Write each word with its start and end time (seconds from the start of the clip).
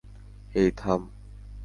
এই, 0.53 0.69
থাম। 0.77 1.01